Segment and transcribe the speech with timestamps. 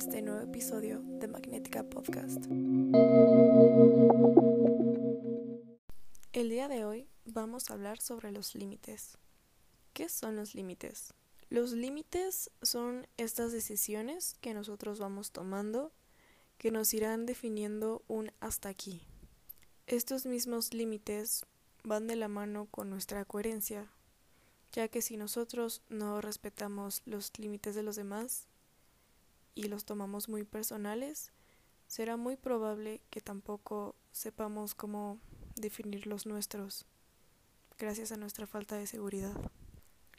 [0.00, 2.46] este nuevo episodio de Magnética Podcast.
[6.32, 9.18] El día de hoy vamos a hablar sobre los límites.
[9.92, 11.12] ¿Qué son los límites?
[11.50, 15.92] Los límites son estas decisiones que nosotros vamos tomando
[16.56, 19.02] que nos irán definiendo un hasta aquí.
[19.86, 21.44] Estos mismos límites
[21.84, 23.92] van de la mano con nuestra coherencia,
[24.72, 28.48] ya que si nosotros no respetamos los límites de los demás
[29.54, 31.32] y los tomamos muy personales,
[31.86, 35.18] será muy probable que tampoco sepamos cómo
[35.56, 36.86] definir los nuestros,
[37.78, 39.34] gracias a nuestra falta de seguridad.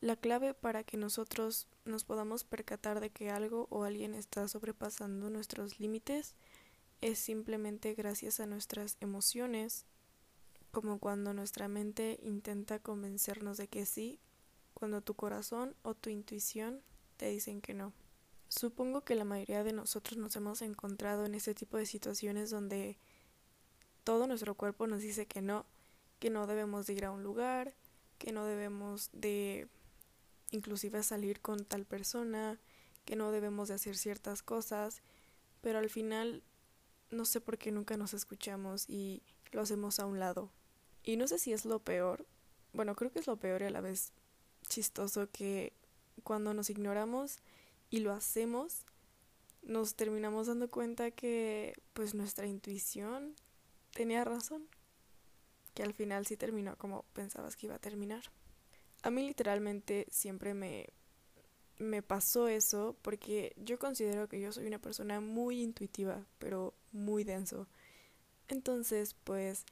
[0.00, 5.30] La clave para que nosotros nos podamos percatar de que algo o alguien está sobrepasando
[5.30, 6.34] nuestros límites
[7.00, 9.86] es simplemente gracias a nuestras emociones,
[10.70, 14.20] como cuando nuestra mente intenta convencernos de que sí,
[14.74, 16.82] cuando tu corazón o tu intuición
[17.16, 17.92] te dicen que no.
[18.48, 22.96] Supongo que la mayoría de nosotros nos hemos encontrado en este tipo de situaciones donde
[24.04, 25.66] todo nuestro cuerpo nos dice que no,
[26.20, 27.74] que no debemos de ir a un lugar,
[28.18, 29.68] que no debemos de
[30.52, 32.58] inclusive salir con tal persona,
[33.04, 35.02] que no debemos de hacer ciertas cosas,
[35.60, 36.42] pero al final
[37.10, 39.22] no sé por qué nunca nos escuchamos y
[39.52, 40.50] lo hacemos a un lado.
[41.02, 42.26] Y no sé si es lo peor,
[42.72, 44.12] bueno, creo que es lo peor y a la vez
[44.68, 45.72] chistoso que
[46.22, 47.38] cuando nos ignoramos
[47.90, 48.84] y lo hacemos,
[49.62, 53.34] nos terminamos dando cuenta que pues nuestra intuición
[53.92, 54.66] tenía razón,
[55.74, 58.24] que al final sí terminó como pensabas que iba a terminar.
[59.02, 60.88] A mí literalmente siempre me,
[61.78, 67.24] me pasó eso porque yo considero que yo soy una persona muy intuitiva, pero muy
[67.24, 67.68] denso.
[68.48, 69.64] Entonces, pues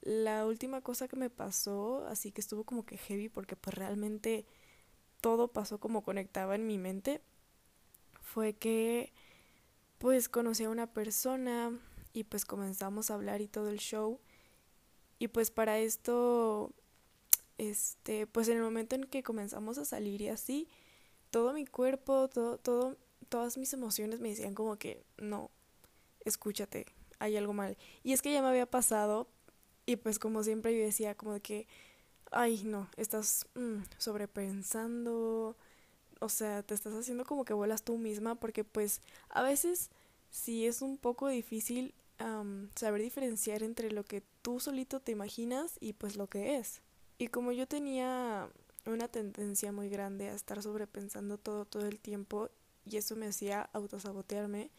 [0.00, 4.46] la última cosa que me pasó, así que estuvo como que heavy porque pues realmente
[5.20, 7.22] todo pasó como conectaba en mi mente,
[8.34, 9.12] fue que
[9.98, 11.70] pues conocí a una persona
[12.12, 14.18] y pues comenzamos a hablar y todo el show.
[15.20, 16.74] Y pues para esto
[17.58, 20.68] este, pues en el momento en que comenzamos a salir y así,
[21.30, 22.96] todo mi cuerpo, todo, todo,
[23.28, 25.52] todas mis emociones me decían como que no,
[26.24, 26.86] escúchate,
[27.20, 27.78] hay algo mal.
[28.02, 29.28] Y es que ya me había pasado
[29.86, 31.68] y pues como siempre yo decía como de que,
[32.32, 35.56] ay no, estás mm, sobrepensando,
[36.24, 39.90] o sea, te estás haciendo como que vuelas tú misma porque pues a veces
[40.30, 41.94] sí es un poco difícil
[42.74, 46.80] saber diferenciar entre lo que tú solito te imaginas y pues lo que es.
[47.18, 48.48] Y como yo tenía
[48.86, 52.48] una tendencia muy grande a estar sobrepensando todo todo el tiempo
[52.86, 54.70] y eso me hacía autosabotearme,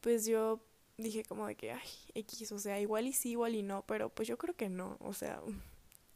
[0.00, 0.60] pues yo
[0.98, 4.10] dije como de que, ay, X, o sea, igual y sí, igual y no, pero
[4.10, 5.40] pues yo creo que no, o sea,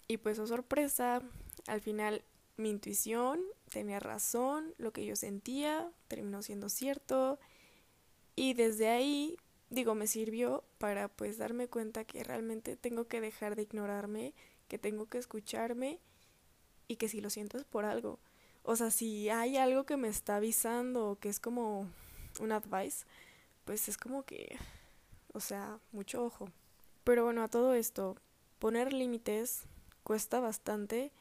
[0.07, 1.23] y pues oh sorpresa,
[1.67, 2.23] al final
[2.59, 7.39] mi intuición tenía razón, lo que yo sentía terminó siendo cierto
[8.37, 9.37] y desde ahí,
[9.71, 14.35] digo, me sirvió para pues darme cuenta que realmente tengo que dejar de ignorarme
[14.69, 15.99] que tengo que escucharme
[16.87, 18.19] y que si lo siento es por algo.
[18.63, 21.89] O sea, si hay algo que me está avisando que es como
[22.41, 23.07] un advice,
[23.65, 24.57] pues es como que,
[25.33, 26.49] o sea, mucho ojo.
[27.05, 28.17] Pero bueno, a todo esto,
[28.59, 29.65] poner límites
[30.03, 31.13] cuesta bastante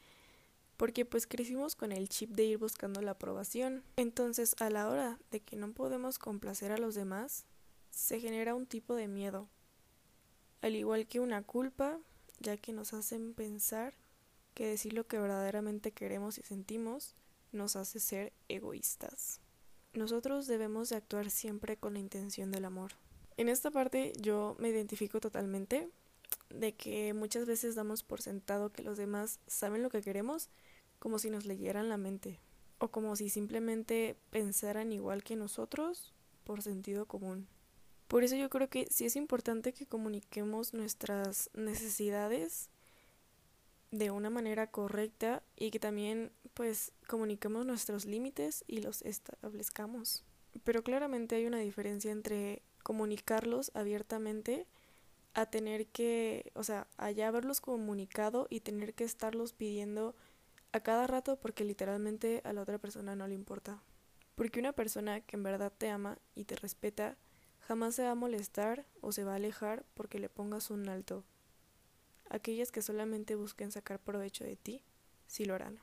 [0.78, 3.84] porque pues crecimos con el chip de ir buscando la aprobación.
[3.98, 7.46] Entonces, a la hora de que no podemos complacer a los demás,
[7.90, 9.50] se genera un tipo de miedo.
[10.62, 12.00] Al igual que una culpa,
[12.40, 13.96] ya que nos hacen pensar
[14.54, 17.16] que decir lo que verdaderamente queremos y sentimos
[17.52, 19.40] nos hace ser egoístas.
[19.94, 22.92] Nosotros debemos de actuar siempre con la intención del amor.
[23.38, 25.90] En esta parte yo me identifico totalmente
[26.50, 30.50] de que muchas veces damos por sentado que los demás saben lo que queremos
[31.00, 32.40] como si nos leyeran la mente
[32.80, 36.14] o como si simplemente pensaran igual que nosotros
[36.44, 37.48] por sentido común.
[38.08, 42.70] Por eso yo creo que sí es importante que comuniquemos nuestras necesidades
[43.92, 50.24] de una manera correcta y que también pues comuniquemos nuestros límites y los establezcamos.
[50.64, 54.66] Pero claramente hay una diferencia entre comunicarlos abiertamente
[55.38, 60.16] a tener que, o sea, allá haberlos comunicado y tener que estarlos pidiendo
[60.72, 63.82] a cada rato porque literalmente a la otra persona no le importa.
[64.36, 67.18] Porque una persona que en verdad te ama y te respeta
[67.68, 71.26] Jamás se va a molestar o se va a alejar porque le pongas un alto.
[72.30, 74.86] Aquellas que solamente busquen sacar provecho de ti,
[75.28, 75.78] sí lo harán.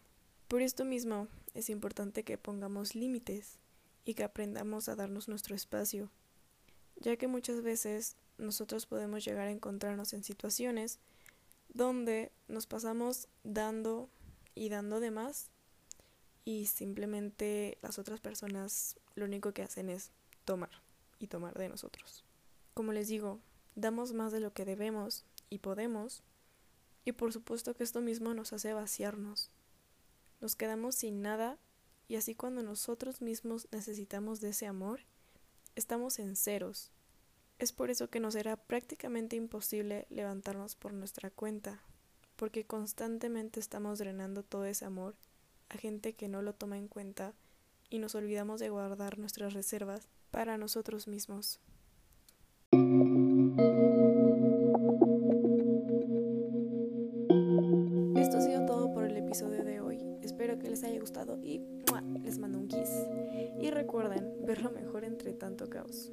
[0.49, 3.59] Por esto mismo es importante que pongamos límites
[4.07, 6.11] y que aprendamos a darnos nuestro espacio,
[6.97, 10.99] ya que muchas veces nosotros podemos llegar a encontrarnos en situaciones
[11.69, 14.09] donde nos pasamos dando
[14.55, 15.51] y dando de más
[16.45, 20.11] y simplemente las otras personas lo único que hacen es
[20.45, 20.71] tomar.
[21.21, 22.25] y tomar de nosotros.
[22.75, 23.41] Como les digo,
[23.77, 26.23] damos más de lo que debemos y podemos,
[27.05, 29.51] y por supuesto que esto mismo nos hace vaciarnos.
[30.41, 31.57] Nos quedamos sin nada
[32.09, 35.01] y así cuando nosotros mismos necesitamos de ese amor,
[35.77, 36.91] estamos en ceros.
[37.59, 41.81] Es por eso que nos será prácticamente imposible levantarnos por nuestra cuenta,
[42.37, 45.15] porque constantemente estamos drenando todo ese amor
[45.69, 47.33] a gente que no lo toma en cuenta
[47.91, 51.61] y nos olvidamos de guardar nuestras reservas para nosotros mismos.
[59.05, 60.01] el episodio de hoy.
[60.23, 61.61] Espero que les haya gustado y
[62.23, 62.91] les mando un kiss.
[63.61, 66.13] Y recuerden ver lo mejor entre tanto caos.